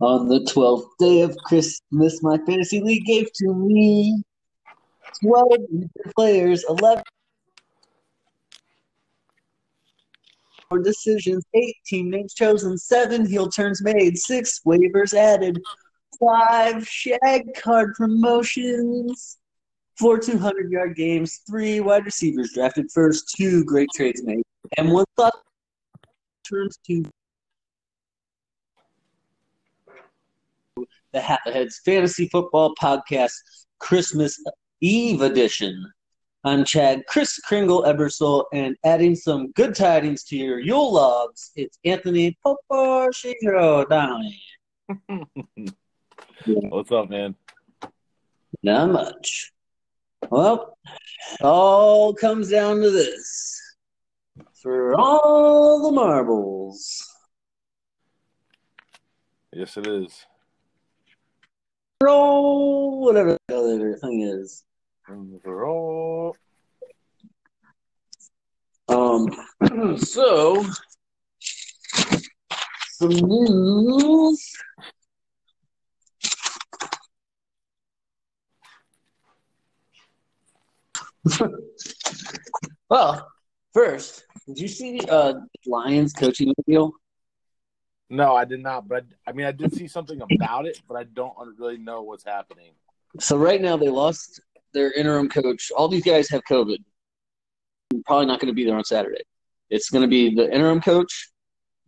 [0.00, 4.22] On the 12th day of Christmas, my fantasy league gave to me
[5.22, 5.58] 12
[6.16, 7.02] players, 11
[10.70, 15.60] for decisions, 8 team names chosen, 7 heel turns made, 6 waivers added,
[16.18, 19.36] 5 shag card promotions,
[19.98, 24.44] 4 200 yard games, 3 wide receivers drafted first, 2 great trades made,
[24.78, 25.34] and 1 thought
[26.48, 27.04] turns to
[31.12, 33.32] the Half Aheads Fantasy Football Podcast
[33.78, 34.38] Christmas
[34.80, 35.84] Eve edition.
[36.44, 41.78] I'm Chad Chris Kringle Ebersol, and adding some good tidings to your Yule logs, it's
[41.84, 44.22] Anthony Poporchino down
[46.46, 47.34] What's up, man?
[48.62, 49.52] Not much.
[50.30, 50.78] Well,
[51.42, 53.60] all comes down to this.
[54.62, 57.06] For all the marbles.
[59.52, 60.26] Yes, it is.
[62.02, 64.64] Roll whatever the other thing is.
[65.44, 66.34] Roll.
[68.88, 69.28] Um,
[69.98, 70.64] so
[72.92, 74.52] some news.
[82.88, 83.30] well,
[83.74, 85.34] first, did you see the uh,
[85.66, 86.92] Lions coaching deal?
[88.10, 88.88] No, I did not.
[88.88, 92.02] But I, I mean, I did see something about it, but I don't really know
[92.02, 92.72] what's happening.
[93.18, 94.40] So right now they lost
[94.74, 95.70] their interim coach.
[95.76, 96.78] All these guys have COVID.
[98.04, 99.22] Probably not going to be there on Saturday.
[99.70, 101.30] It's going to be the interim coach,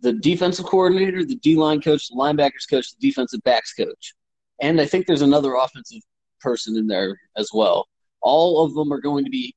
[0.00, 4.14] the defensive coordinator, the D line coach, the linebackers coach, the defensive backs coach,
[4.60, 6.02] and I think there's another offensive
[6.40, 7.86] person in there as well.
[8.22, 9.54] All of them are going to be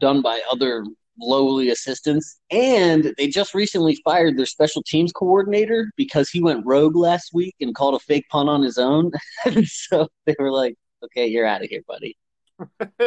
[0.00, 0.84] done by other
[1.18, 6.96] lowly assistants, and they just recently fired their special teams coordinator because he went rogue
[6.96, 9.10] last week and called a fake punt on his own.
[9.64, 10.74] so they were like,
[11.04, 12.16] "Okay, you're out of here, buddy."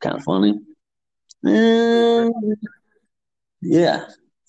[0.00, 0.58] kind of funny.
[1.44, 2.56] And,
[3.60, 4.06] yeah,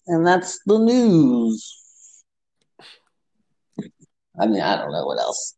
[0.08, 1.80] and that's the news.
[4.40, 5.56] I mean, I don't know what else.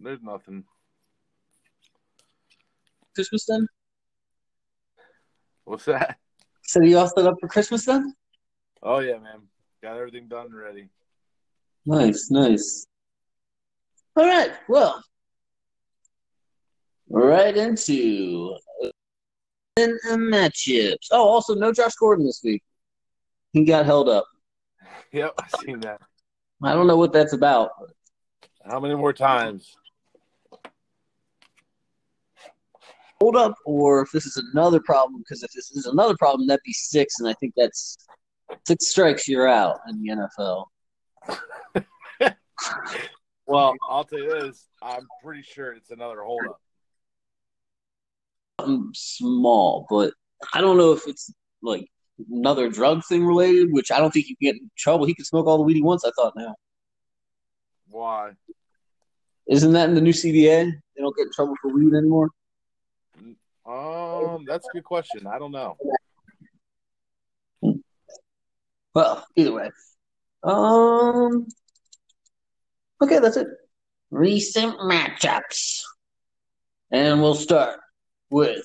[0.00, 0.64] There's nothing.
[3.14, 3.66] Christmas then?
[5.68, 6.16] What's that?
[6.62, 8.14] So you all set up for Christmas then?
[8.82, 9.42] Oh yeah, man.
[9.82, 10.88] Got everything done and ready.
[11.84, 12.86] Nice, nice.
[14.16, 15.04] All right, well,
[17.10, 18.56] right into
[19.78, 21.08] matchups.
[21.10, 22.62] Oh, also no Josh Gordon this week.
[23.52, 24.26] He got held up.
[25.12, 26.00] Yep, I seen that.
[26.62, 27.70] I don't know what that's about.
[28.62, 29.74] How many more times?
[33.20, 36.60] Hold up, or if this is another problem, because if this is another problem, that'd
[36.64, 37.98] be six, and I think that's
[38.66, 40.66] six strikes, you're out in the NFL.
[43.48, 44.68] Well, I'll tell you this.
[44.82, 46.60] I'm pretty sure it's another holdup.
[48.60, 50.12] Something small, but
[50.52, 51.88] I don't know if it's like
[52.30, 55.06] another drug thing related, which I don't think he can get in trouble.
[55.06, 56.04] He can smoke all the weed he wants.
[56.04, 56.56] I thought now.
[57.88, 58.32] Why?
[59.48, 60.70] Isn't that in the new CBA?
[60.70, 62.28] They don't get in trouble for weed anymore.
[63.68, 65.26] Um, that's a good question.
[65.26, 65.76] I don't know.
[68.94, 69.70] Well, either way.
[70.42, 71.46] Um.
[73.02, 73.46] Okay, that's it.
[74.10, 75.82] Recent matchups,
[76.90, 77.78] and we'll start
[78.30, 78.64] with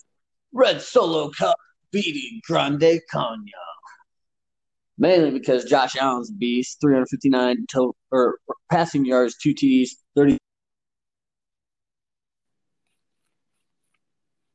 [0.53, 1.57] Red Solo Cup
[1.91, 3.51] beating Grande Canya.
[4.97, 8.37] Mainly because Josh Allen's beast, 359 total or
[8.71, 10.37] passing yards, two TDs, 30.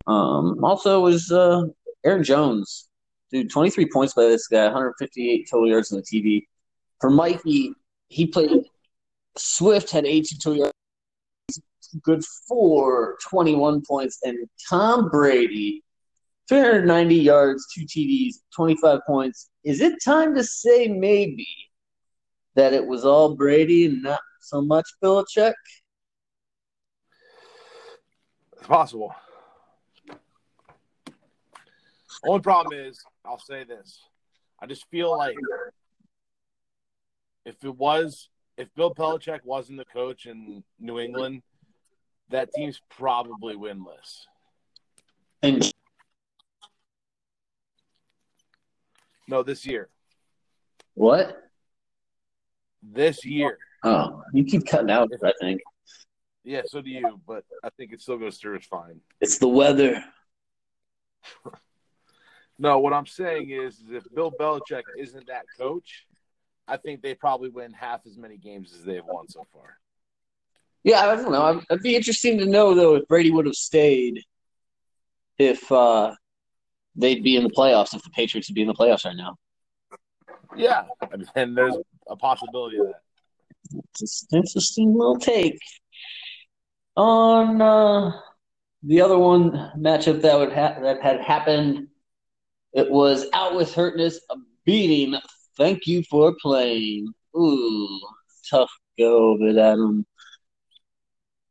[0.08, 1.64] Um, also was uh,
[2.04, 2.88] Aaron Jones,
[3.30, 6.46] dude, 23 points by this guy, 158 total yards on the TV.
[7.00, 7.74] For Mikey,
[8.08, 8.64] he played.
[9.36, 11.60] Swift had 18 total yards,
[12.02, 14.38] good for 21 points, and
[14.68, 15.84] Tom Brady,
[16.48, 19.50] 390 yards, two TDs, 25 points.
[19.62, 21.46] Is it time to say maybe
[22.56, 25.52] that it was all Brady and not so much Belichick?
[28.54, 29.14] It's possible.
[32.26, 34.00] Only problem is, I'll say this.
[34.60, 35.36] I just feel like
[37.44, 41.42] if it was, if Bill Belichick wasn't the coach in New England,
[42.30, 44.24] that team's probably winless.
[45.42, 45.72] And
[49.28, 49.90] No, this year.
[50.94, 51.36] what?
[52.82, 53.58] This year.
[53.84, 55.10] Oh, you keep cutting out.
[55.22, 55.60] I think.
[56.44, 58.56] Yeah, so do you, but I think it still goes through.
[58.56, 59.00] It's fine.
[59.20, 60.02] It's the weather.
[62.58, 66.06] No, what I'm saying is, is if Bill Belichick isn't that coach,
[66.66, 69.78] I think they probably win half as many games as they've won so far.
[70.82, 71.62] Yeah, I don't know.
[71.70, 74.22] It'd be interesting to know though if Brady would have stayed,
[75.38, 76.14] if uh,
[76.96, 77.94] they'd be in the playoffs.
[77.94, 79.36] If the Patriots would be in the playoffs right now.
[80.56, 80.84] Yeah,
[81.34, 81.76] and there's
[82.08, 83.82] a possibility of that.
[84.00, 85.58] It's an interesting little take
[86.96, 88.12] on uh,
[88.82, 91.88] the other one matchup that would ha- that had happened.
[92.78, 95.18] It was out with hurtness, a beating.
[95.56, 97.12] Thank you for playing.
[97.36, 98.00] Ooh,
[98.48, 100.06] tough go of it, Adam.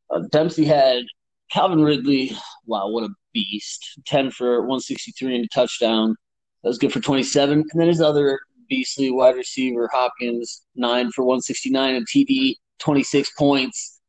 [0.09, 1.03] Uh, Dempsey had
[1.51, 2.31] Calvin Ridley.
[2.65, 4.00] Wow, what a beast!
[4.06, 6.15] Ten for one sixty three and a touchdown.
[6.63, 7.65] That was good for twenty seven.
[7.73, 8.39] And then his other
[8.69, 14.00] beastly wide receiver Hopkins, nine for one sixty nine and TD, twenty six points.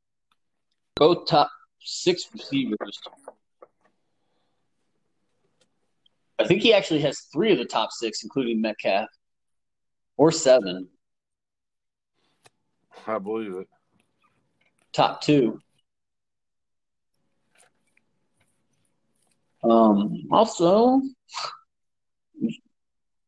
[0.95, 1.51] Both top
[1.81, 3.01] six receivers.
[6.39, 9.09] I think he actually has three of the top six, including Metcalf,
[10.17, 10.89] or seven.
[13.07, 13.69] I believe it.
[14.93, 15.61] Top two.
[19.65, 20.23] Um.
[20.31, 21.01] Also,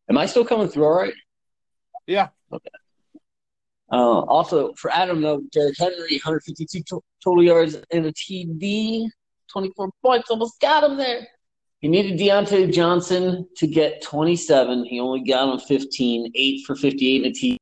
[0.09, 1.15] am I still coming through all right?
[2.07, 2.29] Yeah.
[3.93, 9.09] Uh, also, for Adam, though, Derrick Henry, 152 to- total yards and a TD,
[9.53, 11.27] 24 points, almost got him there.
[11.81, 14.85] He needed Diontae Johnson to get 27.
[14.85, 17.57] He only got him 15, 8 for 58 and a TD.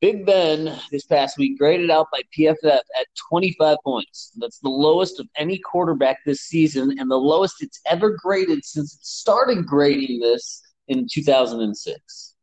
[0.00, 4.32] Big Ben this past week graded out by PFF at 25 points.
[4.36, 8.94] That's the lowest of any quarterback this season and the lowest it's ever graded since
[8.94, 12.34] it started grading this in 2006.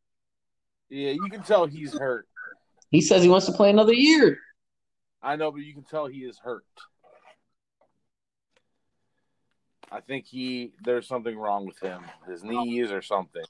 [0.88, 2.26] Yeah, you can tell he's hurt.
[2.90, 4.38] He says he wants to play another year.
[5.22, 6.64] I know, but you can tell he is hurt.
[9.94, 12.02] I think he there's something wrong with him.
[12.26, 13.44] His knees or something.